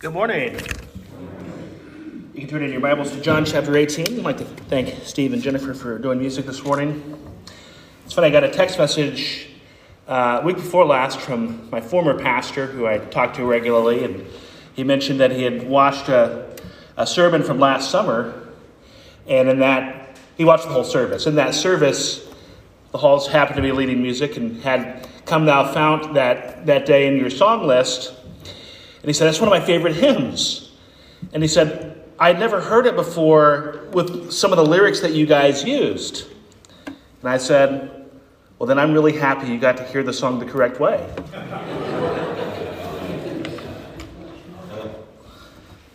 [0.00, 0.54] Good morning.
[2.32, 4.06] You can turn in your Bibles to John chapter 18.
[4.06, 7.20] I'd like to thank Steve and Jennifer for doing music this morning.
[8.04, 9.48] It's funny, I got a text message
[10.06, 14.24] uh, week before last from my former pastor, who I talk to regularly, and
[14.74, 16.48] he mentioned that he had watched a,
[16.96, 18.50] a sermon from last summer,
[19.26, 21.26] and in that, he watched the whole service.
[21.26, 22.24] In that service,
[22.92, 27.08] the halls happened to be leading music and had come thou fount that, that day
[27.08, 28.14] in your song list
[29.08, 30.70] he said, That's one of my favorite hymns.
[31.32, 35.26] And he said, I'd never heard it before with some of the lyrics that you
[35.26, 36.26] guys used.
[36.86, 38.10] And I said,
[38.58, 41.06] Well, then I'm really happy you got to hear the song the correct way.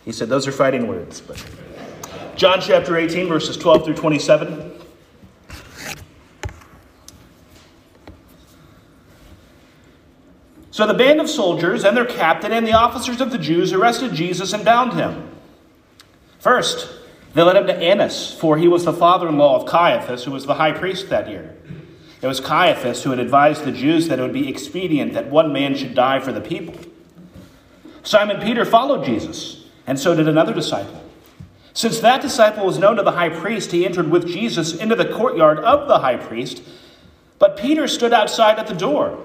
[0.04, 1.20] he said, Those are fighting words.
[1.20, 1.44] But
[2.36, 4.73] John chapter 18, verses 12 through 27.
[10.74, 14.12] So the band of soldiers and their captain and the officers of the Jews arrested
[14.12, 15.30] Jesus and bound him.
[16.40, 16.90] First,
[17.32, 20.32] they led him to Annas, for he was the father in law of Caiaphas, who
[20.32, 21.54] was the high priest that year.
[22.20, 25.52] It was Caiaphas who had advised the Jews that it would be expedient that one
[25.52, 26.74] man should die for the people.
[28.02, 31.04] Simon Peter followed Jesus, and so did another disciple.
[31.72, 35.06] Since that disciple was known to the high priest, he entered with Jesus into the
[35.06, 36.64] courtyard of the high priest,
[37.38, 39.24] but Peter stood outside at the door.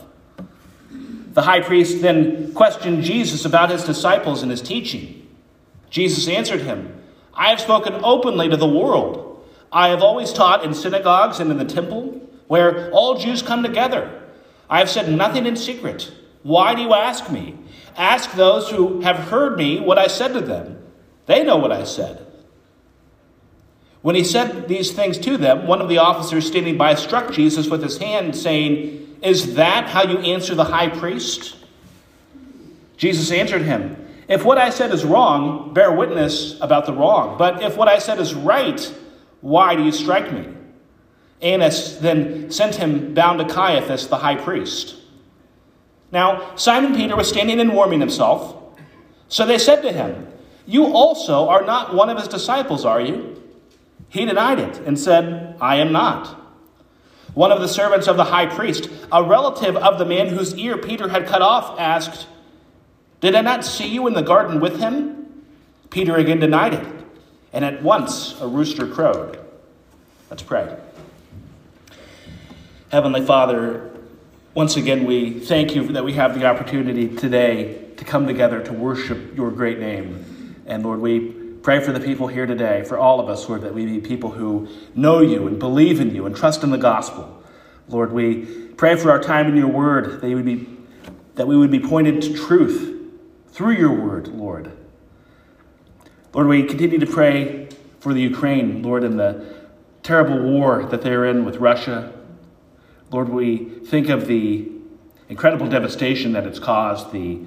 [1.33, 5.27] The high priest then questioned Jesus about his disciples and his teaching.
[5.89, 7.01] Jesus answered him,
[7.33, 9.45] I have spoken openly to the world.
[9.71, 14.21] I have always taught in synagogues and in the temple, where all Jews come together.
[14.69, 16.11] I have said nothing in secret.
[16.43, 17.55] Why do you ask me?
[17.95, 20.81] Ask those who have heard me what I said to them.
[21.25, 22.25] They know what I said.
[24.01, 27.69] When he said these things to them, one of the officers standing by struck Jesus
[27.69, 31.55] with his hand, saying, is that how you answer the high priest?
[32.97, 37.37] Jesus answered him, If what I said is wrong, bear witness about the wrong.
[37.37, 38.79] But if what I said is right,
[39.41, 40.47] why do you strike me?
[41.41, 44.95] Annas then sent him bound to Caiaphas, the high priest.
[46.11, 48.55] Now, Simon Peter was standing and warming himself.
[49.27, 50.27] So they said to him,
[50.65, 53.41] You also are not one of his disciples, are you?
[54.09, 56.40] He denied it and said, I am not.
[57.33, 60.77] One of the servants of the high priest, a relative of the man whose ear
[60.77, 62.27] Peter had cut off, asked,
[63.21, 65.43] Did I not see you in the garden with him?
[65.89, 66.87] Peter again denied it,
[67.53, 69.39] and at once a rooster crowed.
[70.29, 70.77] Let's pray.
[72.91, 73.91] Heavenly Father,
[74.53, 78.73] once again we thank you that we have the opportunity today to come together to
[78.73, 80.55] worship your great name.
[80.65, 83.73] And Lord, we Pray for the people here today, for all of us, Lord, that
[83.73, 87.43] we be people who know you and believe in you and trust in the gospel.
[87.87, 88.45] Lord, we
[88.77, 90.67] pray for our time in your word, that, you would be,
[91.35, 93.11] that we would be pointed to truth
[93.49, 94.71] through your word, Lord.
[96.33, 97.69] Lord, we continue to pray
[97.99, 99.45] for the Ukraine, Lord, in the
[100.01, 102.11] terrible war that they're in with Russia.
[103.11, 104.71] Lord, we think of the
[105.29, 107.41] incredible devastation that it's caused, the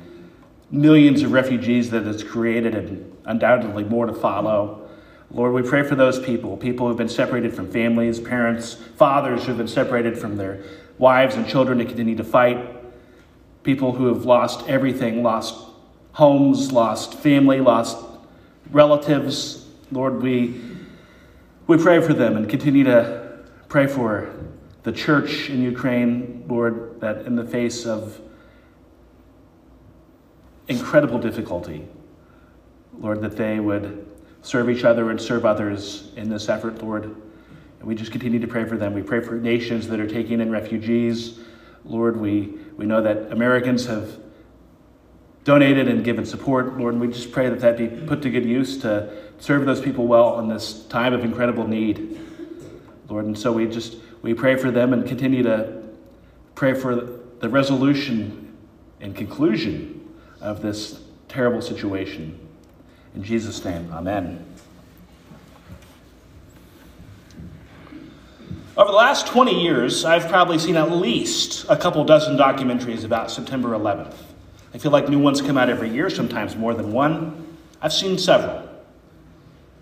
[0.75, 4.89] millions of refugees that it's created, and undoubtedly more to follow.
[5.31, 9.57] Lord, we pray for those people, people who've been separated from families, parents, fathers who've
[9.57, 10.62] been separated from their
[10.99, 12.59] wives and children to continue to fight,
[13.62, 15.55] people who have lost everything, lost
[16.12, 17.97] homes, lost family, lost
[18.71, 19.67] relatives.
[19.91, 20.61] Lord, we,
[21.67, 24.29] we pray for them and continue to pray for
[24.83, 28.21] the church in Ukraine, Lord, that in the face of
[30.69, 31.87] incredible difficulty,
[32.99, 34.07] Lord, that they would
[34.43, 37.05] serve each other and serve others in this effort, Lord.
[37.05, 38.94] And we just continue to pray for them.
[38.94, 41.38] We pray for nations that are taking in refugees.
[41.85, 44.19] Lord, we, we know that Americans have
[45.44, 48.47] donated and given support, Lord, and we just pray that that be put to good
[48.47, 52.19] use to serve those people well in this time of incredible need,
[53.09, 53.27] Lord.
[53.27, 55.83] And so we just we pray for them and continue to
[56.55, 56.94] pray for
[57.41, 58.56] the resolution
[59.03, 60.04] and conclusion
[60.44, 62.38] of this terrible situation.
[63.14, 64.44] In Jesus' name, amen.
[68.76, 73.31] Over the last 20 years, I've probably seen at least a couple dozen documentaries about
[73.31, 74.14] September 11th.
[74.75, 77.56] I feel like new ones come out every year, sometimes more than one.
[77.81, 78.69] I've seen several.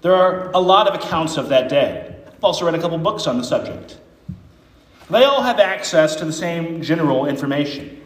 [0.02, 2.14] There are a lot of accounts of that day.
[2.26, 3.98] I've also read a couple books on the subject.
[5.10, 8.00] They all have access to the same general information.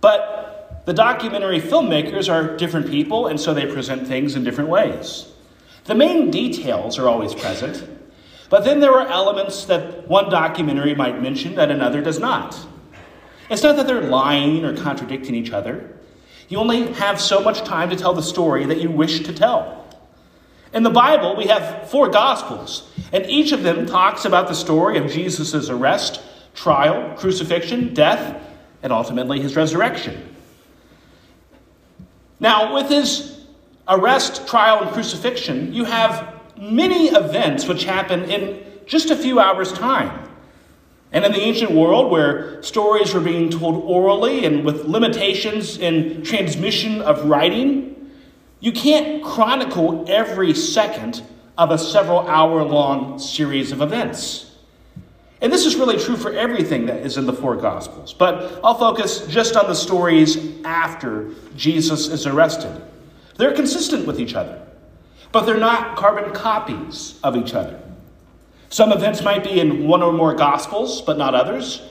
[0.00, 0.49] But
[0.90, 5.30] the documentary filmmakers are different people, and so they present things in different ways.
[5.84, 7.88] The main details are always present,
[8.48, 12.58] but then there are elements that one documentary might mention that another does not.
[13.48, 15.96] It's not that they're lying or contradicting each other.
[16.48, 19.88] You only have so much time to tell the story that you wish to tell.
[20.74, 24.98] In the Bible, we have four Gospels, and each of them talks about the story
[24.98, 26.20] of Jesus' arrest,
[26.56, 28.44] trial, crucifixion, death,
[28.82, 30.26] and ultimately his resurrection.
[32.40, 33.38] Now, with his
[33.86, 39.72] arrest, trial, and crucifixion, you have many events which happen in just a few hours'
[39.72, 40.26] time.
[41.12, 46.22] And in the ancient world, where stories were being told orally and with limitations in
[46.22, 48.10] transmission of writing,
[48.60, 51.22] you can't chronicle every second
[51.58, 54.49] of a several hour long series of events.
[55.40, 58.74] And this is really true for everything that is in the four Gospels, but I'll
[58.74, 62.82] focus just on the stories after Jesus is arrested.
[63.36, 64.60] They're consistent with each other,
[65.32, 67.80] but they're not carbon copies of each other.
[68.68, 71.82] Some events might be in one or more Gospels, but not others.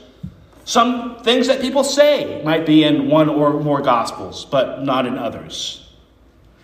[0.63, 5.17] Some things that people say might be in one or more Gospels, but not in
[5.17, 5.89] others.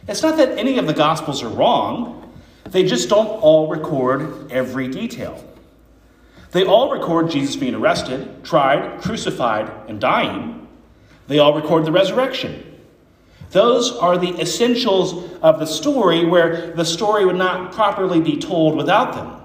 [0.07, 2.31] It's not that any of the Gospels are wrong,
[2.65, 5.43] they just don't all record every detail.
[6.55, 10.69] They all record Jesus being arrested, tried, crucified, and dying.
[11.27, 12.79] They all record the resurrection.
[13.49, 18.77] Those are the essentials of the story where the story would not properly be told
[18.77, 19.35] without them.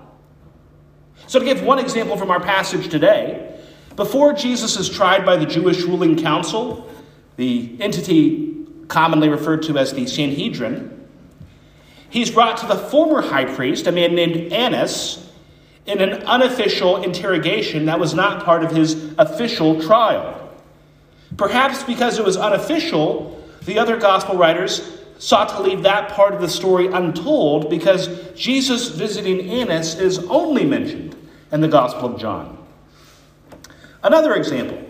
[1.27, 3.59] So, to give one example from our passage today,
[3.97, 6.89] before Jesus is tried by the Jewish ruling council,
[7.35, 8.55] the entity
[8.87, 11.09] commonly referred to as the Sanhedrin,
[12.09, 15.27] he's brought to the former high priest, a man named Annas,
[15.87, 20.37] in an unofficial interrogation that was not part of his official trial.
[21.37, 26.41] Perhaps because it was unofficial, the other gospel writers sought to leave that part of
[26.41, 31.15] the story untold because Jesus visiting Annas is only mentioned
[31.53, 32.57] in the Gospel of John.
[34.03, 34.87] Another example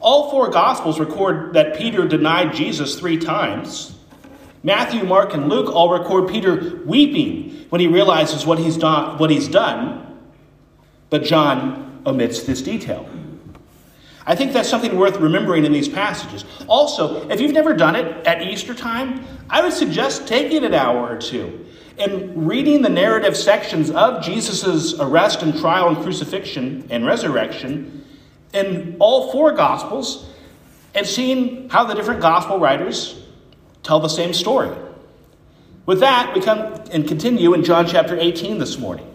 [0.00, 3.94] all four Gospels record that Peter denied Jesus three times.
[4.62, 9.18] Matthew, Mark, and Luke all record Peter weeping when he realizes what he's done.
[9.18, 10.13] What he's done.
[11.14, 13.08] But John omits this detail.
[14.26, 16.44] I think that's something worth remembering in these passages.
[16.66, 21.08] Also, if you've never done it at Easter time, I would suggest taking an hour
[21.08, 21.66] or two
[22.00, 28.04] and reading the narrative sections of Jesus' arrest and trial and crucifixion and resurrection
[28.52, 30.28] in all four Gospels
[30.96, 33.22] and seeing how the different Gospel writers
[33.84, 34.76] tell the same story.
[35.86, 39.08] With that, we come and continue in John chapter 18 this morning.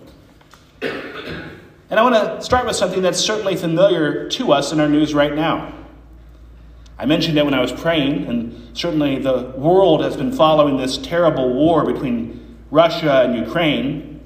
[1.89, 5.15] And I want to start with something that's certainly familiar to us in our news
[5.15, 5.74] right now.
[7.00, 11.00] I mentioned it when I was praying, and certainly the world has been following this
[11.00, 14.21] terrible war between Russia and Ukraine.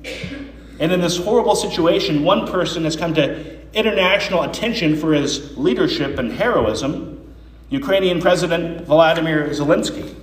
[0.78, 6.20] And in this horrible situation, one person has come to international attention for his leadership
[6.20, 7.34] and heroism,
[7.70, 10.14] Ukrainian President Vladimir Zelensky.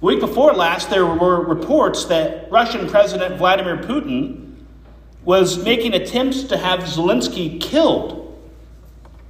[0.00, 4.43] The week before last, there were reports that Russian President Vladimir Putin
[5.24, 8.20] was making attempts to have Zelensky killed,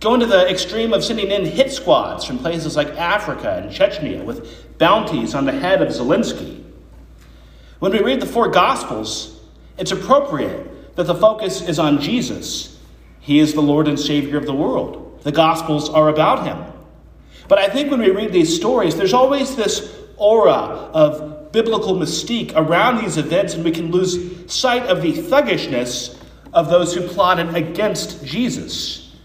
[0.01, 4.25] going to the extreme of sending in hit squads from places like Africa and Chechnya
[4.25, 6.63] with bounties on the head of Zelensky.
[7.79, 9.41] When we read the four Gospels,
[9.79, 12.79] it's appropriate that the focus is on Jesus.
[13.21, 15.21] He is the Lord and Savior of the world.
[15.23, 16.73] The Gospels are about him.
[17.49, 22.53] But I think when we read these stories, there's always this aura of biblical mystique
[22.57, 26.19] around these events, and we can lose sight of the thuggishness
[26.53, 29.17] of those who plotted against Jesus.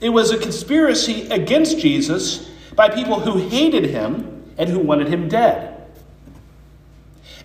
[0.00, 5.28] It was a conspiracy against Jesus by people who hated him and who wanted him
[5.28, 5.90] dead.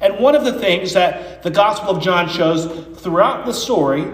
[0.02, 2.66] And one of the things that the Gospel of John shows
[3.02, 4.06] throughout the story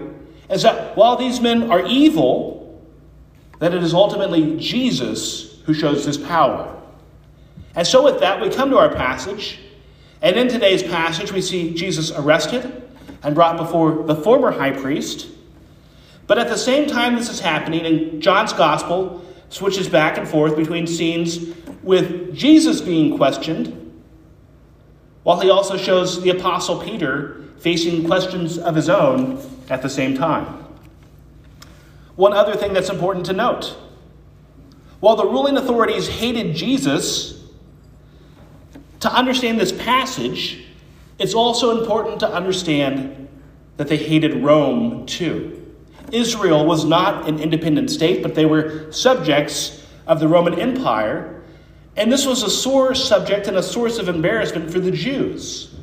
[0.50, 2.82] is that while these men are evil,
[3.60, 6.82] that it is ultimately Jesus who shows his power.
[7.76, 9.60] And so, with that, we come to our passage.
[10.24, 12.82] And in today's passage, we see Jesus arrested
[13.22, 15.28] and brought before the former high priest.
[16.28, 20.56] But at the same time this is happening, in John's gospel switches back and forth
[20.56, 21.54] between scenes
[21.84, 23.80] with Jesus being questioned
[25.24, 29.40] while he also shows the Apostle Peter facing questions of his own
[29.70, 30.46] at the same time.
[32.16, 33.76] One other thing that's important to note
[35.02, 37.43] while the ruling authorities hated Jesus,
[39.04, 40.66] to understand this passage,
[41.20, 43.28] it's also important to understand
[43.76, 45.60] that they hated Rome too.
[46.14, 51.42] Israel was not an independent state, but they were subjects of the Roman Empire,
[51.98, 55.76] and this was a sore subject and a source of embarrassment for the Jews.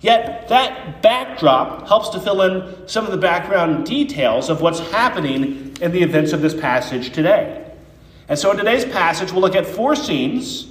[0.00, 5.76] Yet, that backdrop helps to fill in some of the background details of what's happening
[5.80, 7.72] in the events of this passage today.
[8.28, 10.68] And so, in today's passage, we'll look at four scenes.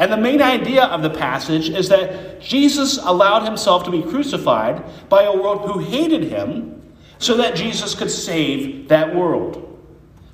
[0.00, 4.82] And the main idea of the passage is that Jesus allowed himself to be crucified
[5.10, 6.82] by a world who hated him
[7.18, 9.78] so that Jesus could save that world.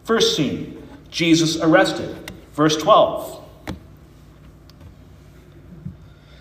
[0.04, 0.80] First scene
[1.11, 2.30] Jesus arrested.
[2.52, 3.42] Verse 12.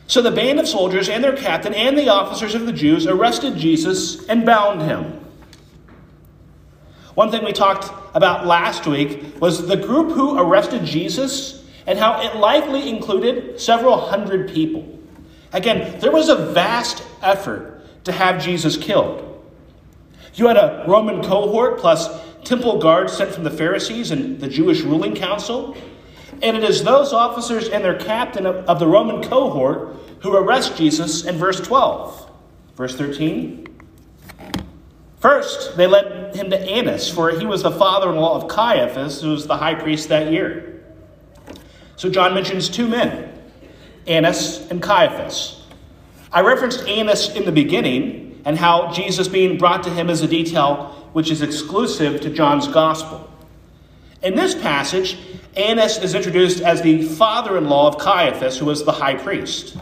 [0.05, 3.57] So the band of soldiers and their captain and the officers of the Jews arrested
[3.57, 5.19] Jesus and bound him.
[7.15, 12.21] One thing we talked about last week was the group who arrested Jesus and how
[12.21, 14.99] it likely included several hundred people.
[15.53, 19.21] Again, there was a vast effort to have Jesus killed.
[20.33, 22.09] You had a Roman cohort plus
[22.43, 25.75] temple guards sent from the Pharisees and the Jewish ruling council.
[26.41, 30.75] And it is those officers and their captain of, of the Roman cohort who arrest
[30.77, 32.29] Jesus in verse 12.
[32.75, 33.67] Verse 13.
[35.19, 39.21] First, they led him to Annas, for he was the father in law of Caiaphas,
[39.21, 40.74] who was the high priest that year.
[41.97, 43.31] So John mentions two men,
[44.07, 45.61] Annas and Caiaphas.
[46.31, 50.27] I referenced Annas in the beginning and how Jesus being brought to him is a
[50.27, 53.31] detail which is exclusive to John's gospel.
[54.21, 55.17] In this passage,
[55.55, 59.77] Annas is introduced as the father in law of Caiaphas, who was the high priest.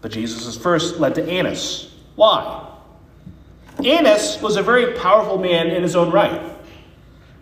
[0.00, 1.94] But Jesus is first led to Annas.
[2.16, 2.66] Why?
[3.84, 6.42] Annas was a very powerful man in his own right.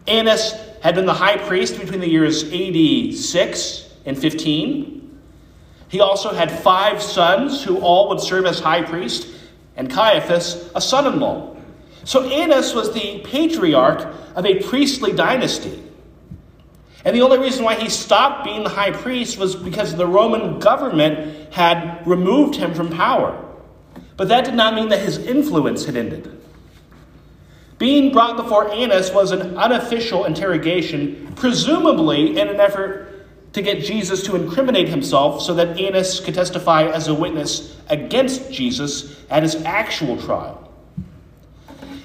[0.06, 5.20] Annas had been the high priest between the years AD 6 and 15.
[5.88, 9.28] He also had five sons who all would serve as high priest,
[9.76, 11.56] and Caiaphas, a son in law.
[12.04, 15.82] So Annas was the patriarch of a priestly dynasty.
[17.04, 20.58] And the only reason why he stopped being the high priest was because the Roman
[20.58, 23.44] government had removed him from power.
[24.16, 26.32] But that did not mean that his influence had ended.
[27.78, 33.15] Being brought before Annas was an unofficial interrogation, presumably in an effort
[33.56, 38.52] to get Jesus to incriminate himself so that Annas could testify as a witness against
[38.52, 40.70] Jesus at his actual trial.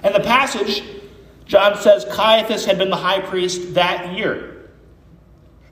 [0.01, 0.81] And the passage,
[1.43, 4.69] John says Caiaphas had been the high priest that year.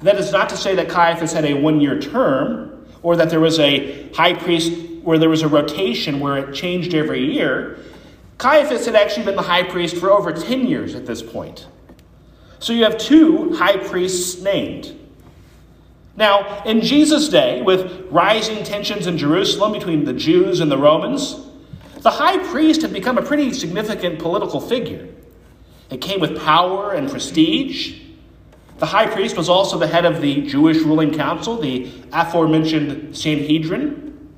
[0.01, 3.39] That is not to say that Caiaphas had a one year term or that there
[3.39, 7.79] was a high priest where there was a rotation where it changed every year.
[8.37, 11.67] Caiaphas had actually been the high priest for over 10 years at this point.
[12.59, 14.98] So you have two high priests named.
[16.19, 21.39] Now, in Jesus' day, with rising tensions in Jerusalem between the Jews and the Romans,
[22.01, 25.07] the high priest had become a pretty significant political figure.
[25.89, 28.01] It came with power and prestige.
[28.79, 34.29] The high priest was also the head of the Jewish ruling council, the aforementioned Sanhedrin,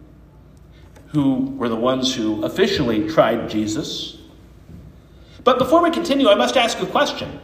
[1.08, 4.20] who were the ones who officially tried Jesus.
[5.44, 7.40] But before we continue, I must ask a question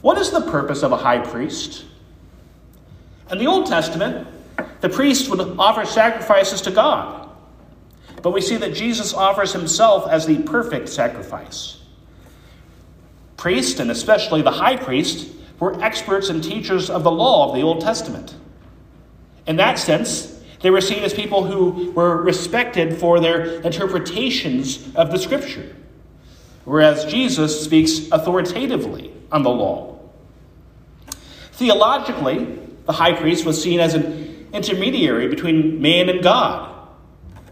[0.00, 1.84] What is the purpose of a high priest?
[3.30, 4.26] In the Old Testament,
[4.80, 7.30] the priest would offer sacrifices to God.
[8.22, 11.78] But we see that Jesus offers himself as the perfect sacrifice.
[13.36, 17.62] Priest, and especially the high priest, were experts and teachers of the law of the
[17.62, 18.34] Old Testament.
[19.46, 25.10] In that sense, they were seen as people who were respected for their interpretations of
[25.10, 25.76] the Scripture,
[26.64, 29.98] whereas Jesus speaks authoritatively on the law.
[31.52, 36.70] Theologically, the high priest was seen as an intermediary between man and God.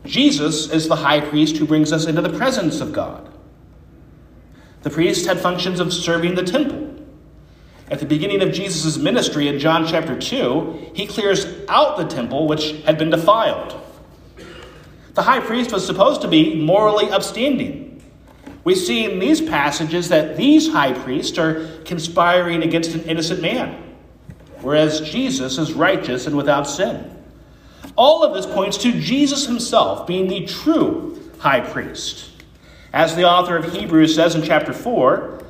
[0.04, 3.28] Jesus is the high priest who brings us into the presence of God.
[4.82, 6.92] The priest had functions of serving the temple
[7.92, 12.48] at the beginning of Jesus' ministry in John chapter 2, he clears out the temple
[12.48, 13.78] which had been defiled.
[15.12, 18.02] The high priest was supposed to be morally upstanding.
[18.64, 23.91] We see in these passages that these high priests are conspiring against an innocent man,
[24.62, 27.10] whereas Jesus is righteous and without sin.
[27.96, 32.30] All of this points to Jesus himself being the true high priest.
[32.92, 35.42] As the author of Hebrews says in chapter 4,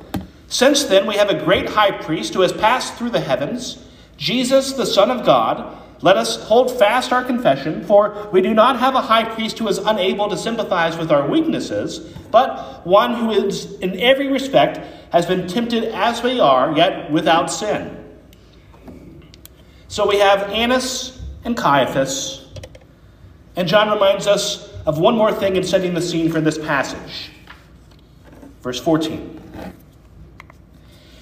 [0.47, 3.83] since then, we have a great high priest who has passed through the heavens,
[4.17, 5.79] Jesus, the Son of God.
[6.03, 9.67] Let us hold fast our confession, for we do not have a high priest who
[9.67, 14.77] is unable to sympathize with our weaknesses, but one who is, in every respect,
[15.11, 18.02] has been tempted as we are, yet without sin.
[19.93, 22.47] So we have Annas and Caiaphas,
[23.55, 27.29] and John reminds us of one more thing in setting the scene for this passage.
[28.63, 29.39] Verse 14.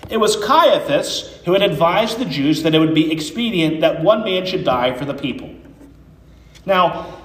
[0.10, 4.24] It was Caiaphas who had advised the Jews that it would be expedient that one
[4.24, 5.54] man should die for the people.
[6.66, 7.20] Now,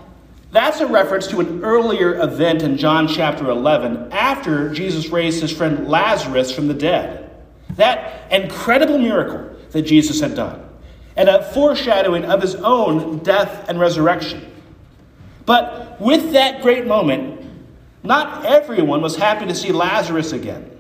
[0.51, 5.57] that's a reference to an earlier event in John chapter 11 after Jesus raised his
[5.57, 7.31] friend Lazarus from the dead.
[7.77, 10.66] That incredible miracle that Jesus had done,
[11.17, 14.53] and a foreshadowing of his own death and resurrection.
[15.47, 17.41] But with that great moment,
[18.03, 20.71] not everyone was happy to see Lazarus again.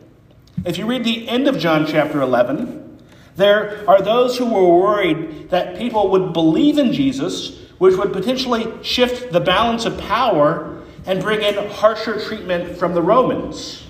[0.64, 2.99] If you read the end of John chapter 11,
[3.37, 8.73] there are those who were worried that people would believe in Jesus, which would potentially
[8.83, 13.85] shift the balance of power and bring in harsher treatment from the Romans.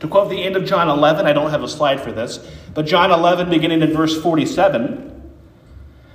[0.00, 2.38] To quote the end of John 11, I don't have a slide for this,
[2.74, 5.13] but John 11, beginning in verse 47.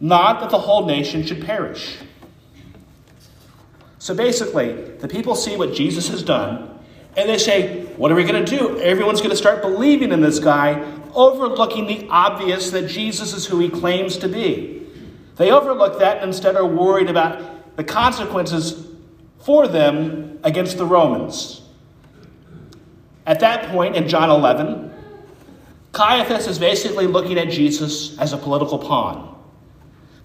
[0.00, 1.96] not that the whole nation should perish.
[3.98, 6.78] So basically, the people see what Jesus has done,
[7.16, 8.78] and they say, What are we going to do?
[8.78, 10.84] Everyone's going to start believing in this guy,
[11.14, 14.86] overlooking the obvious that Jesus is who he claims to be.
[15.36, 18.86] They overlook that and instead are worried about the consequences
[19.40, 21.62] for them against the Romans.
[23.26, 24.92] At that point in John 11,
[25.92, 29.35] Caiaphas is basically looking at Jesus as a political pawn.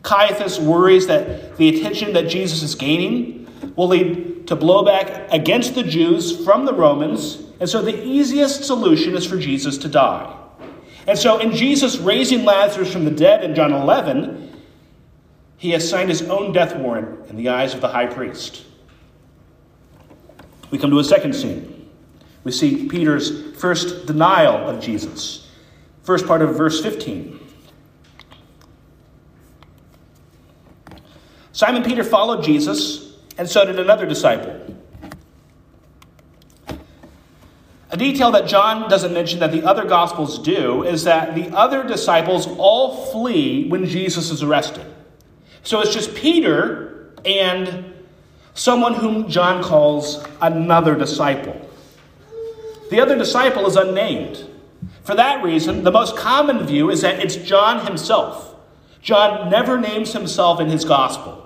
[0.03, 5.83] Caiaphas worries that the attention that Jesus is gaining will lead to blowback against the
[5.83, 10.37] Jews from the Romans, and so the easiest solution is for Jesus to die.
[11.07, 14.61] And so, in Jesus raising Lazarus from the dead in John 11,
[15.57, 18.65] he has signed his own death warrant in the eyes of the high priest.
[20.71, 21.89] We come to a second scene.
[22.43, 25.49] We see Peter's first denial of Jesus.
[26.03, 27.39] First part of verse 15.
[31.53, 34.77] Simon Peter followed Jesus, and so did another disciple.
[37.89, 41.85] A detail that John doesn't mention that the other Gospels do is that the other
[41.85, 44.85] disciples all flee when Jesus is arrested.
[45.63, 47.93] So it's just Peter and
[48.53, 51.69] someone whom John calls another disciple.
[52.89, 54.47] The other disciple is unnamed.
[55.03, 58.50] For that reason, the most common view is that it's John himself.
[59.01, 61.41] John never names himself in his Gospel.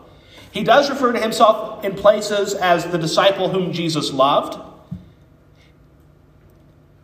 [0.52, 4.58] He does refer to himself in places as the disciple whom Jesus loved.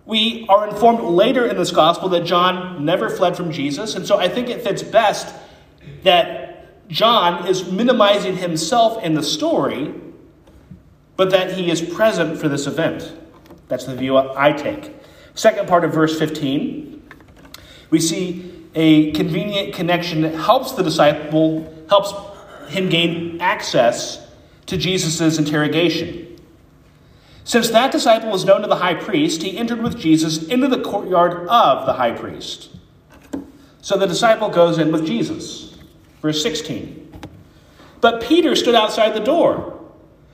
[0.05, 4.17] We are informed later in this gospel that John never fled from Jesus, and so
[4.17, 5.35] I think it fits best
[6.03, 9.93] that John is minimizing himself in the story,
[11.17, 13.13] but that he is present for this event.
[13.67, 14.95] That's the view I take.
[15.33, 17.03] Second part of verse 15,
[17.89, 22.13] we see a convenient connection that helps the disciple, helps
[22.71, 24.25] him gain access
[24.67, 26.27] to Jesus' interrogation.
[27.43, 30.81] Since that disciple was known to the high priest, he entered with Jesus into the
[30.81, 32.69] courtyard of the high priest.
[33.81, 35.75] So the disciple goes in with Jesus.
[36.21, 37.11] Verse 16.
[37.99, 39.79] But Peter stood outside the door.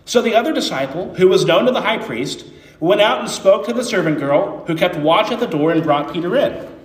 [0.06, 2.46] So the other disciple, who was known to the high priest,
[2.80, 5.84] went out and spoke to the servant girl who kept watch at the door and
[5.84, 6.77] brought Peter in.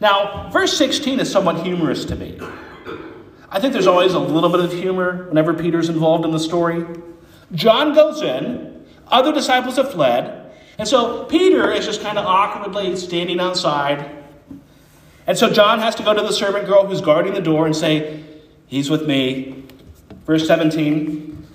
[0.00, 2.38] Now, verse 16 is somewhat humorous to me.
[3.50, 6.84] I think there's always a little bit of humor whenever Peter's involved in the story.
[7.52, 12.94] John goes in, other disciples have fled, and so Peter is just kind of awkwardly
[12.96, 14.16] standing outside.
[15.26, 17.74] And so John has to go to the servant girl who's guarding the door and
[17.74, 18.24] say,
[18.66, 19.64] He's with me.
[20.26, 21.46] Verse 17.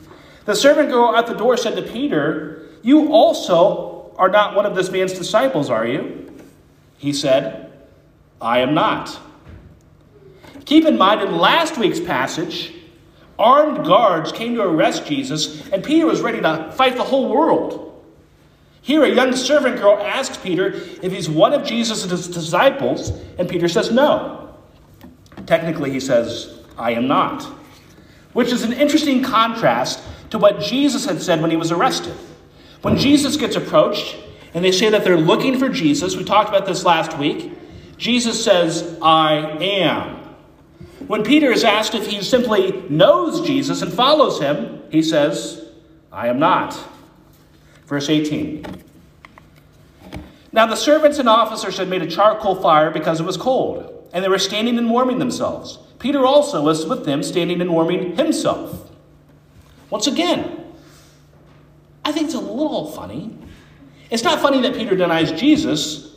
[0.46, 4.76] The servant girl at the door said to Peter, You also are not one of
[4.76, 6.36] this man's disciples, are you?
[6.98, 7.63] He said,
[8.42, 9.20] I am not.
[10.66, 12.74] Keep in mind, in last week's passage,
[13.38, 18.04] armed guards came to arrest Jesus, and Peter was ready to fight the whole world.
[18.82, 23.68] Here, a young servant girl asks Peter if he's one of Jesus' disciples, and Peter
[23.68, 24.56] says no.
[25.46, 27.44] Technically, he says, I am not.
[28.34, 32.14] Which is an interesting contrast to what Jesus had said when he was arrested.
[32.82, 34.18] When Jesus gets approached,
[34.54, 37.54] and they say that they're looking for Jesus, we talked about this last week,
[37.98, 40.20] Jesus says, I am.
[41.08, 45.66] When Peter is asked if he simply knows Jesus and follows him, he says,
[46.12, 46.78] I am not.
[47.86, 48.66] Verse 18.
[50.52, 54.24] Now the servants and officers had made a charcoal fire because it was cold, and
[54.24, 55.80] they were standing and warming themselves.
[56.00, 58.92] Peter also was with them, standing and warming himself.
[59.90, 60.66] Once again,
[62.06, 63.38] I think it's a little funny.
[64.10, 66.13] It's not funny that Peter denies Jesus,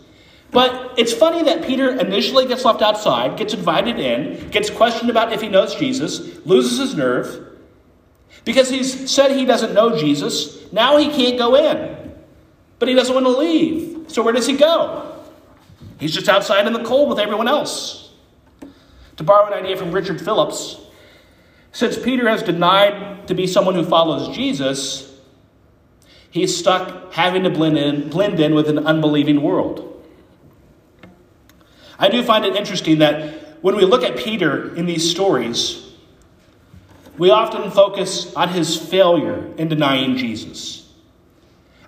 [0.56, 5.30] but it's funny that Peter initially gets left outside, gets invited in, gets questioned about
[5.30, 7.58] if he knows Jesus, loses his nerve,
[8.46, 10.72] because he's said he doesn't know Jesus.
[10.72, 12.10] Now he can't go in,
[12.78, 14.10] but he doesn't want to leave.
[14.10, 15.22] So where does he go?
[16.00, 18.14] He's just outside in the cold with everyone else.
[19.18, 20.80] To borrow an idea from Richard Phillips,
[21.72, 25.20] since Peter has denied to be someone who follows Jesus,
[26.30, 29.92] he's stuck having to blend in, blend in with an unbelieving world.
[31.98, 35.92] I do find it interesting that when we look at Peter in these stories,
[37.18, 40.92] we often focus on his failure in denying Jesus.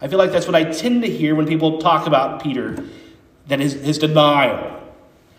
[0.01, 2.85] I feel like that's what I tend to hear when people talk about Peter,
[3.49, 4.81] that his, his denial.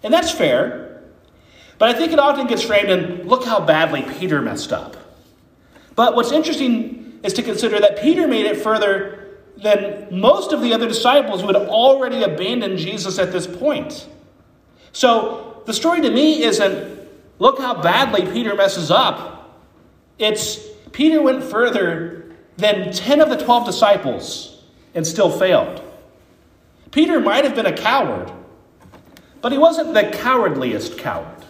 [0.04, 1.02] And that's fair.
[1.78, 4.98] But I think it often gets framed in look how badly Peter messed up.
[5.96, 10.74] But what's interesting is to consider that Peter made it further than most of the
[10.74, 14.08] other disciples who had already abandoned Jesus at this point.
[14.92, 17.00] So the story to me isn't
[17.40, 19.62] look how badly Peter messes up.
[20.18, 20.60] It's
[20.92, 25.82] Peter went further than 10 of the 12 disciples and still failed.
[26.92, 28.32] Peter might have been a coward,
[29.42, 31.46] but he wasn't the cowardliest coward.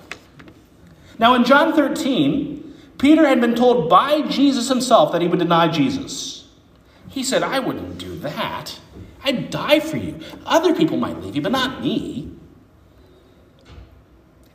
[1.17, 5.67] Now, in John 13, Peter had been told by Jesus himself that he would deny
[5.67, 6.47] Jesus.
[7.09, 8.79] He said, I wouldn't do that.
[9.23, 10.19] I'd die for you.
[10.45, 12.31] Other people might leave you, but not me.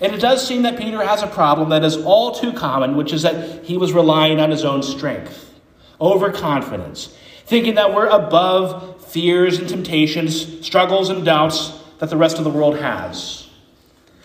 [0.01, 3.13] And it does seem that Peter has a problem that is all too common, which
[3.13, 5.55] is that he was relying on his own strength,
[6.01, 12.45] overconfidence, thinking that we're above fears and temptations, struggles and doubts that the rest of
[12.45, 13.49] the world has.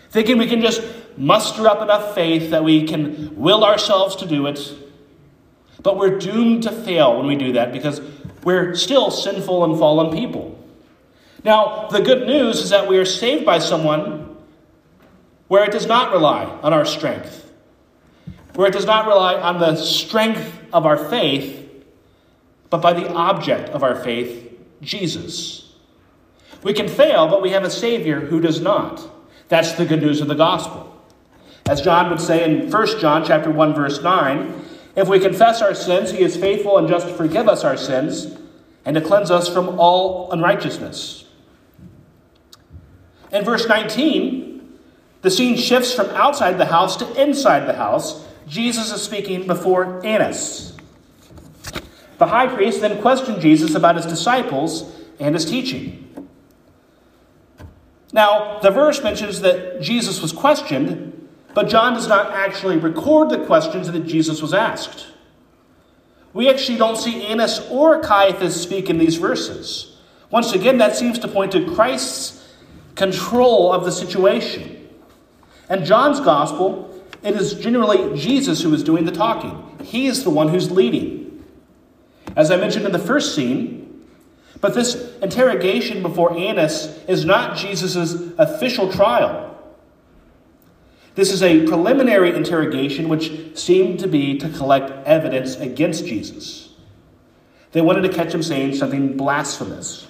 [0.10, 0.82] Thinking we can just
[1.15, 4.73] muster up enough faith that we can will ourselves to do it.
[5.84, 8.01] But we're doomed to fail when we do that because
[8.43, 10.58] we're still sinful and fallen people.
[11.43, 14.28] Now, the good news is that we are saved by someone
[15.49, 17.51] where it does not rely on our strength,
[18.55, 21.67] where it does not rely on the strength of our faith,
[22.69, 25.73] but by the object of our faith, Jesus.
[26.63, 29.01] We can fail, but we have a Savior who does not.
[29.49, 30.85] That's the good news of the gospel.
[31.67, 35.73] As John would say in 1 John chapter 1 verse 9, if we confess our
[35.73, 38.38] sins, he is faithful and just to forgive us our sins
[38.85, 41.25] and to cleanse us from all unrighteousness.
[43.31, 44.48] In verse 19,
[45.21, 48.25] the scene shifts from outside the house to inside the house.
[48.47, 50.77] Jesus is speaking before Annas.
[52.17, 56.27] The high priest then questioned Jesus about his disciples and his teaching.
[58.12, 63.45] Now, the verse mentions that Jesus was questioned, but John does not actually record the
[63.45, 65.08] questions that Jesus was asked.
[66.34, 69.97] We actually don't see Annas or Caiaphas speak in these verses.
[70.32, 72.47] Once again, that seems to point to Christ's
[72.95, 74.78] control of the situation.
[75.69, 79.77] And John's gospel, it is generally Jesus who is doing the talking.
[79.84, 81.45] He is the one who's leading.
[82.36, 84.05] As I mentioned in the first scene,
[84.62, 89.45] but this interrogation before Annas is not Jesus' official trial.
[91.15, 96.69] This is a preliminary interrogation which seemed to be to collect evidence against Jesus.
[97.71, 100.08] They wanted to catch him saying something blasphemous.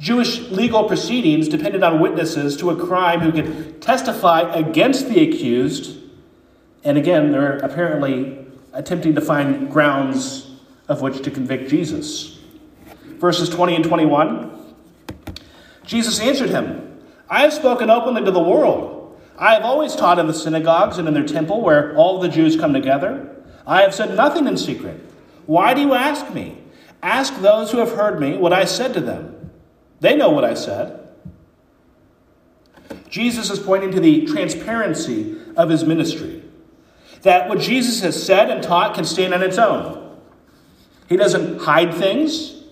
[0.00, 5.98] Jewish legal proceedings depended on witnesses to a crime who could testify against the accused.
[6.82, 10.50] And again, they're apparently attempting to find grounds
[10.88, 12.38] of which to convict Jesus.
[13.18, 14.56] Verses 20 and 21
[15.84, 19.20] Jesus answered him, I have spoken openly to the world.
[19.36, 22.56] I have always taught in the synagogues and in their temple where all the Jews
[22.56, 23.36] come together.
[23.66, 25.00] I have said nothing in secret.
[25.46, 26.58] Why do you ask me?
[27.02, 29.39] Ask those who have heard me what I said to them.
[30.00, 30.96] They know what I said.
[33.08, 36.42] Jesus is pointing to the transparency of his ministry.
[37.22, 40.18] That what Jesus has said and taught can stand on its own.
[41.08, 42.62] He doesn't hide things.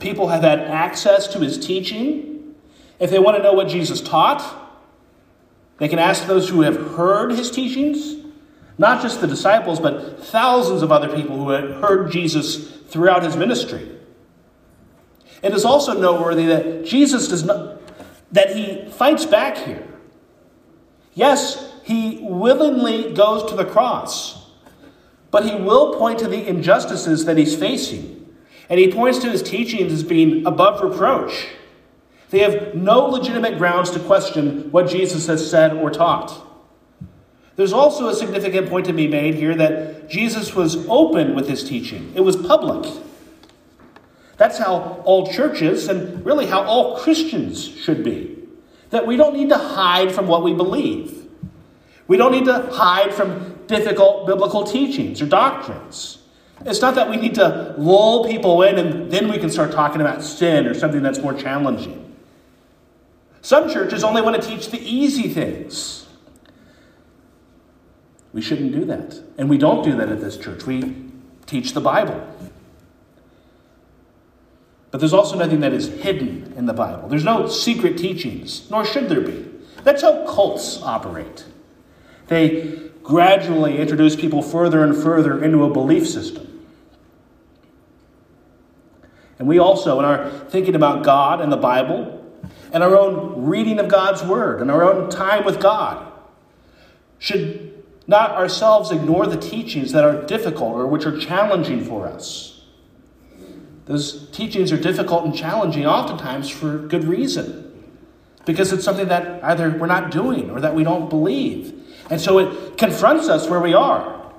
[0.00, 2.54] People have had access to his teaching.
[2.98, 4.60] If they want to know what Jesus taught,
[5.78, 8.24] they can ask those who have heard his teachings,
[8.78, 13.36] not just the disciples, but thousands of other people who had heard Jesus throughout his
[13.36, 13.91] ministry.
[15.42, 17.80] It is also noteworthy that Jesus does not,
[18.30, 19.86] that he fights back here.
[21.14, 24.38] Yes, he willingly goes to the cross.
[25.32, 28.28] but he will point to the injustices that he's facing.
[28.68, 31.48] And he points to his teachings as being above reproach.
[32.30, 36.46] They have no legitimate grounds to question what Jesus has said or taught.
[37.56, 41.64] There's also a significant point to be made here that Jesus was open with his
[41.64, 42.90] teaching, it was public.
[44.42, 48.36] That's how all churches and really how all Christians should be.
[48.90, 51.28] That we don't need to hide from what we believe.
[52.08, 56.18] We don't need to hide from difficult biblical teachings or doctrines.
[56.66, 60.00] It's not that we need to lull people in and then we can start talking
[60.00, 62.12] about sin or something that's more challenging.
[63.42, 66.08] Some churches only want to teach the easy things.
[68.32, 69.22] We shouldn't do that.
[69.38, 70.66] And we don't do that at this church.
[70.66, 70.96] We
[71.46, 72.26] teach the Bible.
[74.92, 77.08] But there's also nothing that is hidden in the Bible.
[77.08, 79.48] There's no secret teachings, nor should there be.
[79.84, 81.46] That's how cults operate.
[82.28, 86.66] They gradually introduce people further and further into a belief system.
[89.38, 92.18] And we also, in our thinking about God and the Bible,
[92.70, 96.12] and our own reading of God's Word, and our own time with God,
[97.18, 102.51] should not ourselves ignore the teachings that are difficult or which are challenging for us.
[103.92, 107.84] Those teachings are difficult and challenging oftentimes for good reason.
[108.46, 111.74] Because it's something that either we're not doing or that we don't believe.
[112.08, 114.32] And so it confronts us where we are.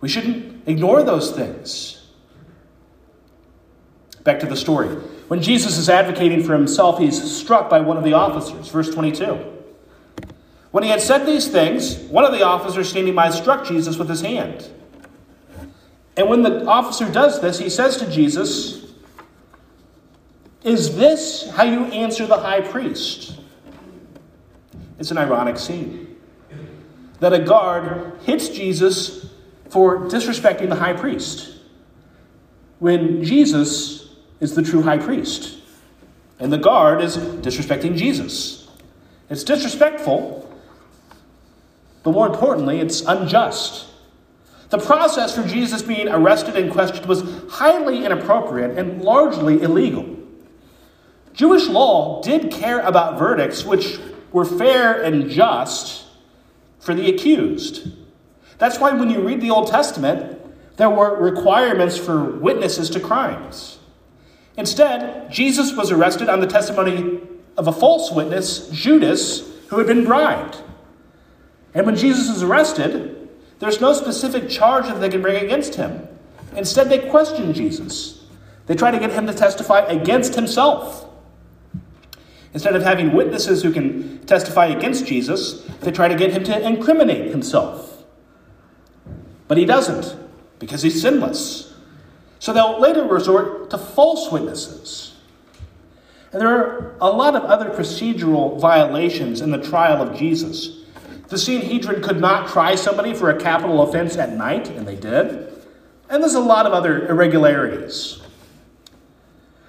[0.00, 2.02] We shouldn't ignore those things.
[4.24, 4.88] Back to the story.
[5.28, 8.68] When Jesus is advocating for himself, he's struck by one of the officers.
[8.68, 9.38] Verse 22.
[10.70, 14.08] When he had said these things, one of the officers standing by struck Jesus with
[14.08, 14.66] his hand.
[16.18, 18.92] And when the officer does this, he says to Jesus,
[20.64, 23.38] Is this how you answer the high priest?
[24.98, 26.16] It's an ironic scene
[27.20, 29.30] that a guard hits Jesus
[29.70, 31.56] for disrespecting the high priest
[32.80, 34.08] when Jesus
[34.40, 35.58] is the true high priest.
[36.40, 38.68] And the guard is disrespecting Jesus.
[39.30, 40.52] It's disrespectful,
[42.02, 43.88] but more importantly, it's unjust.
[44.70, 50.16] The process for Jesus being arrested and questioned was highly inappropriate and largely illegal.
[51.32, 53.98] Jewish law did care about verdicts which
[54.32, 56.06] were fair and just
[56.80, 57.92] for the accused.
[58.58, 60.38] That's why when you read the Old Testament,
[60.76, 63.78] there were requirements for witnesses to crimes.
[64.56, 67.20] Instead, Jesus was arrested on the testimony
[67.56, 70.58] of a false witness, Judas, who had been bribed.
[71.74, 73.17] And when Jesus is arrested,
[73.58, 76.06] there's no specific charge that they can bring against him.
[76.56, 78.24] Instead, they question Jesus.
[78.66, 81.06] They try to get him to testify against himself.
[82.54, 86.66] Instead of having witnesses who can testify against Jesus, they try to get him to
[86.66, 88.04] incriminate himself.
[89.48, 90.16] But he doesn't,
[90.58, 91.74] because he's sinless.
[92.38, 95.14] So they'll later resort to false witnesses.
[96.32, 100.82] And there are a lot of other procedural violations in the trial of Jesus.
[101.28, 105.52] The Sanhedrin could not try somebody for a capital offense at night, and they did.
[106.08, 108.20] And there's a lot of other irregularities.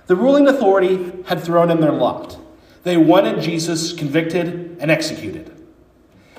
[0.07, 2.37] The ruling authority had thrown in their lot.
[2.83, 5.51] They wanted Jesus convicted and executed.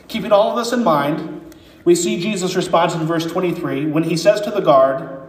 [0.08, 1.54] Keeping all of this in mind,
[1.84, 5.28] we see Jesus' response in verse 23 when he says to the guard,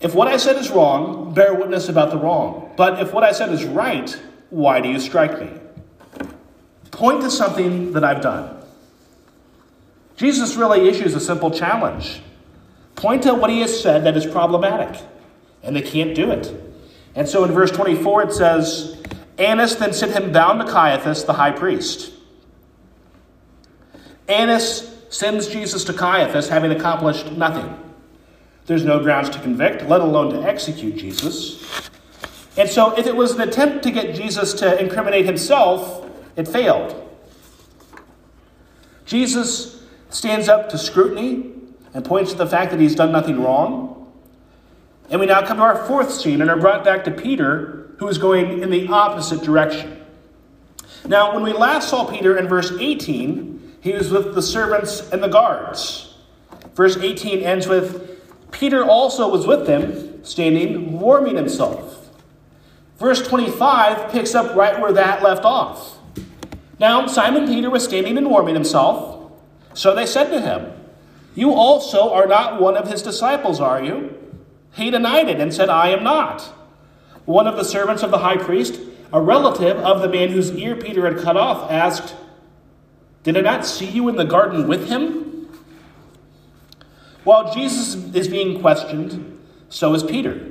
[0.00, 2.72] If what I said is wrong, bear witness about the wrong.
[2.76, 4.10] But if what I said is right,
[4.50, 5.50] why do you strike me?
[7.00, 8.62] Point to something that I've done.
[10.18, 12.20] Jesus really issues a simple challenge.
[12.94, 15.00] Point to what he has said that is problematic,
[15.62, 16.52] and they can't do it.
[17.14, 19.02] And so in verse 24 it says,
[19.38, 22.12] Annas then sent him bound to Caiaphas, the high priest.
[24.28, 27.78] Annas sends Jesus to Caiaphas having accomplished nothing.
[28.66, 31.88] There's no grounds to convict, let alone to execute Jesus.
[32.58, 36.08] And so, if it was an attempt to get Jesus to incriminate himself,
[36.40, 36.96] it failed.
[39.04, 41.52] Jesus stands up to scrutiny
[41.94, 44.12] and points to the fact that he's done nothing wrong.
[45.10, 48.08] And we now come to our fourth scene and are brought back to Peter, who
[48.08, 50.04] is going in the opposite direction.
[51.06, 55.22] Now, when we last saw Peter in verse 18, he was with the servants and
[55.22, 56.14] the guards.
[56.74, 58.20] Verse 18 ends with
[58.52, 62.08] Peter also was with them, standing, warming himself.
[62.98, 65.99] Verse 25 picks up right where that left off.
[66.80, 69.30] Now, Simon Peter was standing and warming himself.
[69.74, 70.72] So they said to him,
[71.34, 74.16] You also are not one of his disciples, are you?
[74.72, 76.40] He denied it and said, I am not.
[77.26, 78.80] One of the servants of the high priest,
[79.12, 82.14] a relative of the man whose ear Peter had cut off, asked,
[83.24, 85.48] Did I not see you in the garden with him?
[87.24, 89.38] While Jesus is being questioned,
[89.68, 90.50] so is Peter.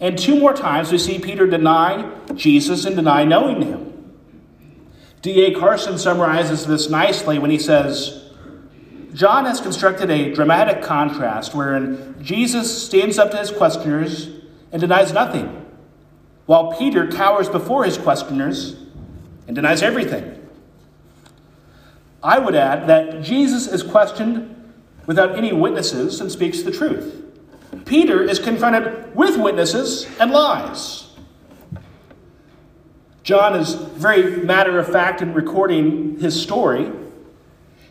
[0.00, 3.93] And two more times we see Peter deny Jesus and deny knowing him.
[5.24, 5.54] D.A.
[5.54, 8.30] Carson summarizes this nicely when he says,
[9.14, 14.28] John has constructed a dramatic contrast wherein Jesus stands up to his questioners
[14.70, 15.64] and denies nothing,
[16.44, 18.76] while Peter cowers before his questioners
[19.46, 20.46] and denies everything.
[22.22, 24.74] I would add that Jesus is questioned
[25.06, 27.24] without any witnesses and speaks the truth.
[27.86, 31.03] Peter is confronted with witnesses and lies.
[33.24, 36.92] John is very matter of fact in recording his story.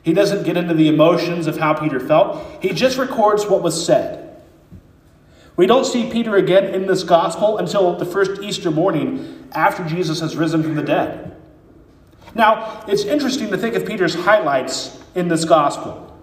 [0.04, 3.86] He doesn't get into the emotions of how Peter felt, he just records what was
[3.86, 4.20] said.
[5.56, 10.20] We don't see Peter again in this gospel until the first Easter morning after Jesus
[10.20, 11.36] has risen from the dead.
[12.36, 16.16] Now, it's interesting to think of Peter's highlights in this gospel.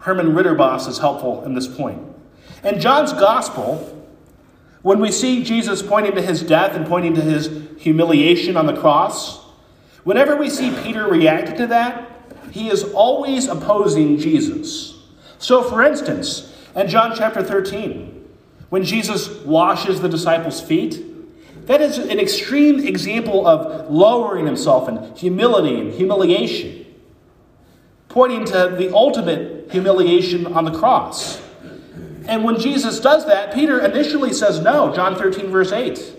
[0.00, 2.00] Herman Ridderbos is helpful in this point.
[2.62, 4.06] In John's gospel,
[4.82, 8.76] when we see Jesus pointing to his death and pointing to his humiliation on the
[8.76, 9.38] cross,
[10.04, 12.10] whenever we see Peter reacting to that,
[12.50, 14.96] he is always opposing Jesus.
[15.38, 18.28] So, for instance, in John chapter 13,
[18.70, 21.04] when Jesus washes the disciples' feet,
[21.66, 26.86] that is an extreme example of lowering himself and humility and humiliation,
[28.08, 31.40] pointing to the ultimate humiliation on the cross.
[32.26, 36.16] And when Jesus does that, Peter initially says no, John 13, verse 8.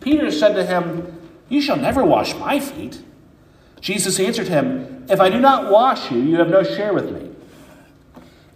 [0.00, 3.02] Peter said to him, You shall never wash my feet.
[3.80, 7.30] Jesus answered him, If I do not wash you, you have no share with me.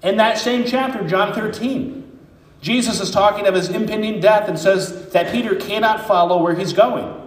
[0.03, 2.03] In that same chapter, John 13,
[2.61, 6.73] Jesus is talking of his impending death and says that Peter cannot follow where he's
[6.73, 7.21] going.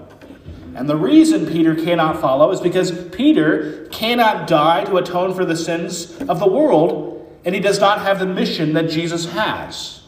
[0.75, 5.55] And the reason Peter cannot follow is because Peter cannot die to atone for the
[5.55, 10.01] sins of the world, and he does not have the mission that Jesus has.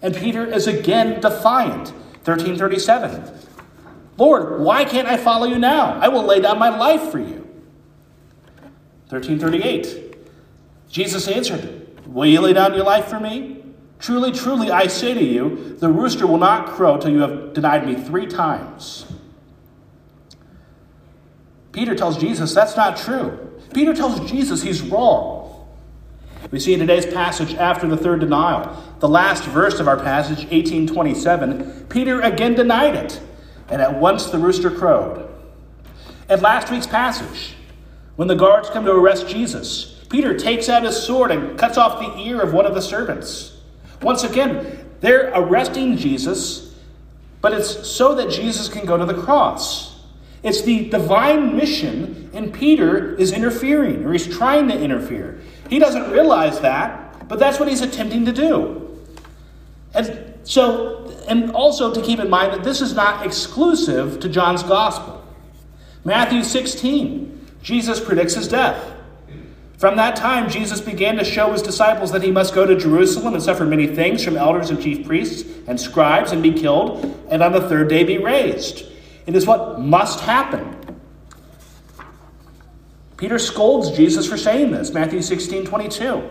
[0.00, 1.92] And Peter is again defiant.
[2.24, 3.48] 1337.
[4.16, 5.98] Lord, why can't I follow you now?
[6.00, 7.48] I will lay down my life for you.
[9.08, 10.16] 1338.
[10.88, 13.64] Jesus answered, Will you lay down your life for me?
[13.98, 17.86] Truly, truly, I say to you, the rooster will not crow till you have denied
[17.86, 19.06] me three times.
[21.72, 23.38] Peter tells Jesus that's not true.
[23.72, 25.41] Peter tells Jesus he's wrong.
[26.50, 30.38] We see in today's passage after the third denial, the last verse of our passage,
[30.50, 33.20] 1827, Peter again denied it,
[33.68, 35.28] and at once the rooster crowed.
[36.28, 37.54] At last week's passage,
[38.16, 42.00] when the guards come to arrest Jesus, Peter takes out his sword and cuts off
[42.00, 43.56] the ear of one of the servants.
[44.02, 46.74] Once again, they're arresting Jesus,
[47.40, 50.04] but it's so that Jesus can go to the cross.
[50.42, 55.40] It's the divine mission, and Peter is interfering, or he's trying to interfere.
[55.72, 58.94] He doesn't realize that, but that's what he's attempting to do.
[59.94, 64.62] And so, and also to keep in mind that this is not exclusive to John's
[64.62, 65.26] gospel.
[66.04, 68.92] Matthew 16, Jesus predicts his death.
[69.78, 73.32] From that time, Jesus began to show his disciples that he must go to Jerusalem
[73.32, 77.42] and suffer many things from elders and chief priests and scribes and be killed, and
[77.42, 78.84] on the third day be raised.
[79.24, 80.81] It is what must happen.
[83.22, 86.28] Peter scolds Jesus for saying this, Matthew 16 22.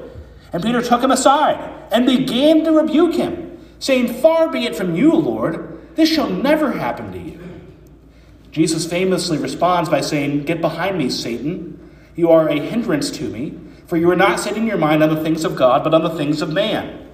[0.52, 4.94] And Peter took him aside and began to rebuke him, saying, Far be it from
[4.94, 7.40] you, Lord, this shall never happen to you.
[8.52, 11.80] Jesus famously responds by saying, Get behind me, Satan.
[12.18, 15.24] You are a hindrance to me, for you are not setting your mind on the
[15.24, 17.08] things of God, but on the things of man.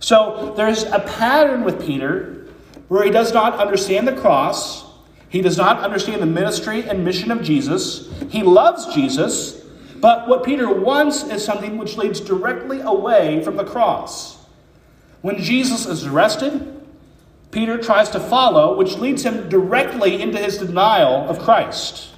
[0.00, 2.48] So there's a pattern with Peter
[2.88, 4.91] where he does not understand the cross,
[5.32, 9.64] he does not understand the ministry and mission of Jesus, he loves Jesus,
[9.96, 14.44] but what Peter wants is something which leads directly away from the cross.
[15.22, 16.84] When Jesus is arrested,
[17.50, 22.10] Peter tries to follow, which leads him directly into his denial of Christ.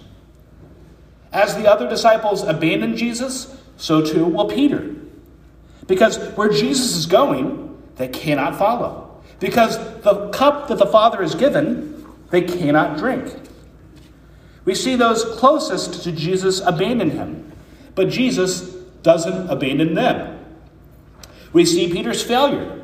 [1.32, 4.92] As the other disciples abandoned Jesus, so too will Peter.
[5.86, 9.22] Because where Jesus is going, they cannot follow.
[9.38, 11.93] Because the cup that the Father has given,
[12.34, 13.32] they cannot drink.
[14.64, 17.52] We see those closest to Jesus abandon him,
[17.94, 18.62] but Jesus
[19.04, 20.44] doesn't abandon them.
[21.52, 22.82] We see Peter's failure,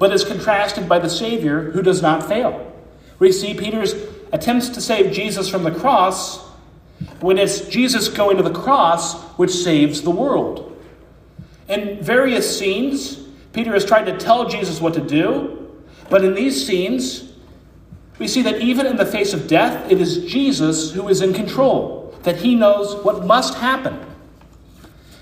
[0.00, 2.72] but is contrasted by the Savior who does not fail.
[3.20, 3.94] We see Peter's
[4.32, 6.44] attempts to save Jesus from the cross,
[7.20, 10.76] when it's Jesus going to the cross which saves the world.
[11.68, 13.20] In various scenes,
[13.52, 15.70] Peter has tried to tell Jesus what to do,
[16.10, 17.25] but in these scenes,
[18.18, 21.34] we see that even in the face of death, it is Jesus who is in
[21.34, 23.98] control, that he knows what must happen.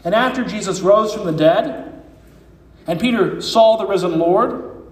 [0.05, 2.03] And after Jesus rose from the dead,
[2.87, 4.83] and Peter saw the risen Lord,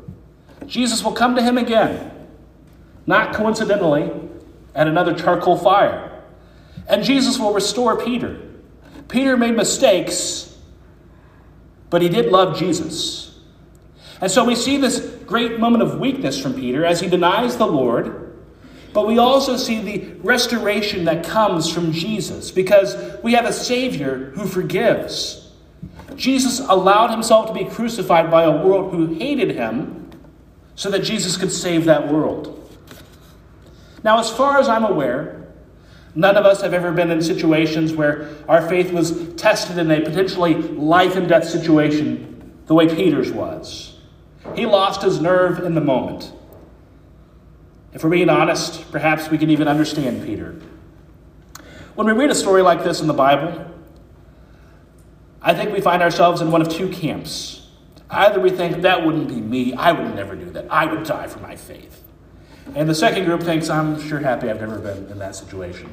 [0.67, 2.11] Jesus will come to him again,
[3.07, 4.11] not coincidentally,
[4.75, 6.23] at another charcoal fire.
[6.89, 8.41] And Jesus will restore Peter.
[9.09, 10.59] Peter made mistakes,
[11.91, 13.32] but he did love Jesus.
[14.23, 17.67] And so we see this great moment of weakness from Peter as he denies the
[17.67, 18.39] Lord.
[18.93, 24.31] But we also see the restoration that comes from Jesus because we have a Savior
[24.37, 25.51] who forgives.
[26.15, 30.11] Jesus allowed himself to be crucified by a world who hated him
[30.77, 32.59] so that Jesus could save that world.
[34.05, 35.49] Now, as far as I'm aware,
[36.15, 40.01] none of us have ever been in situations where our faith was tested in a
[40.01, 43.92] potentially life and death situation the way Peter's was.
[44.55, 46.33] He lost his nerve in the moment.
[47.93, 50.61] If we're being honest, perhaps we can even understand Peter.
[51.95, 53.67] When we read a story like this in the Bible,
[55.43, 57.69] I think we find ourselves in one of two camps.
[58.11, 61.27] Either we think, that wouldn't be me, I would never do that, I would die
[61.27, 62.03] for my faith.
[62.75, 65.91] And the second group thinks, I'm sure happy I've never been in that situation.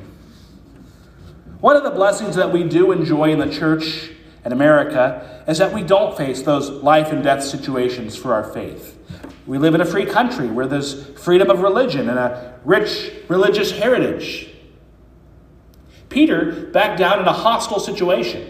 [1.60, 4.12] One of the blessings that we do enjoy in the church
[4.46, 8.98] in America is that we don't face those life and death situations for our faith.
[9.46, 13.72] We live in a free country where there's freedom of religion and a rich religious
[13.72, 14.50] heritage.
[16.10, 18.50] Peter backed down in a hostile situation.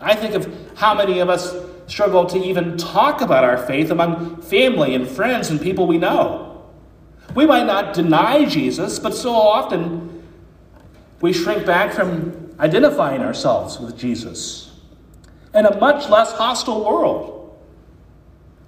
[0.00, 1.54] I think of how many of us
[1.86, 6.64] struggle to even talk about our faith among family and friends and people we know.
[7.34, 10.22] We might not deny Jesus, but so often
[11.20, 14.70] we shrink back from identifying ourselves with Jesus.
[15.54, 17.58] In a much less hostile world,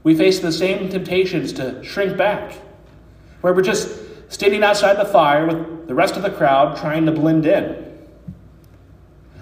[0.03, 2.55] we face the same temptations to shrink back,
[3.43, 4.01] where we're just
[4.33, 7.83] standing outside the fire with the rest of the crowd trying to blend in.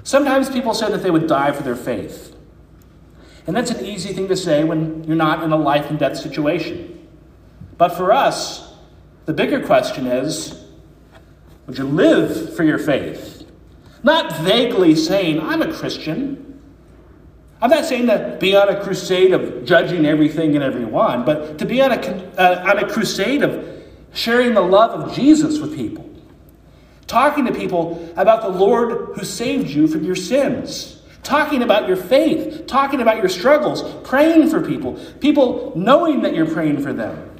[0.03, 2.37] Sometimes people say that they would die for their faith.
[3.47, 6.17] And that's an easy thing to say when you're not in a life and death
[6.17, 7.09] situation.
[7.79, 8.75] But for us,
[9.27, 10.65] the bigger question is
[11.67, 13.30] would you live for your faith?
[14.03, 16.61] Not vaguely saying, I'm a Christian.
[17.61, 21.67] I'm not saying to be on a crusade of judging everything and everyone, but to
[21.67, 21.97] be on a,
[22.39, 23.83] uh, on a crusade of
[24.15, 26.09] sharing the love of Jesus with people.
[27.07, 31.03] Talking to people about the Lord who saved you from your sins.
[31.23, 32.67] Talking about your faith.
[32.67, 33.83] Talking about your struggles.
[34.09, 34.95] Praying for people.
[35.21, 37.31] People knowing that you're praying for them.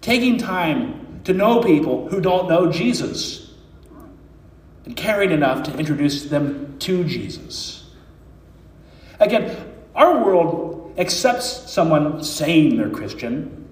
[0.00, 3.43] Taking time to know people who don't know Jesus
[4.84, 7.90] and caring enough to introduce them to Jesus.
[9.20, 13.66] Again, our world accepts someone saying they're Christian,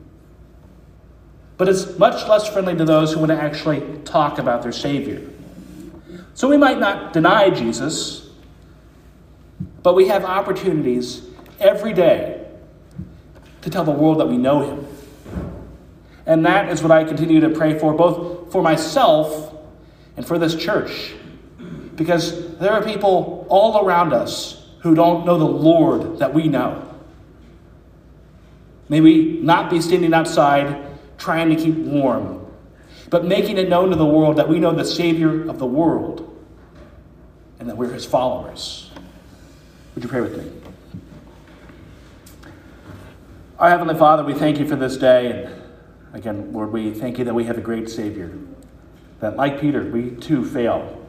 [1.56, 5.22] but is much less friendly to those who want to actually talk about their Savior.
[6.34, 8.30] So we might not deny Jesus,
[9.82, 11.22] but we have opportunities
[11.60, 12.46] every day
[13.60, 14.86] to tell the world that we know Him
[16.26, 19.51] and that is what I continue to pray for, both for myself
[20.16, 21.14] and for this church.
[21.96, 26.88] Because there are people all around us who don't know the Lord that we know.
[28.88, 30.84] May we not be standing outside
[31.18, 32.46] trying to keep warm,
[33.10, 36.28] but making it known to the world that we know the Savior of the world
[37.60, 38.90] and that we're his followers.
[39.94, 40.50] Would you pray with me?
[43.58, 45.30] Our Heavenly Father, we thank you for this day.
[45.30, 45.62] And
[46.12, 48.30] Again, Lord, we thank you that we have a great Savior.
[49.22, 51.00] That, like Peter, we too fail,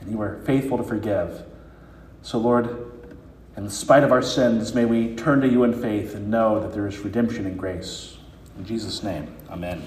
[0.00, 1.44] and you are faithful to forgive.
[2.20, 2.90] So, Lord,
[3.56, 6.72] in spite of our sins, may we turn to you in faith and know that
[6.72, 8.16] there is redemption and grace.
[8.58, 9.80] In Jesus' name, amen.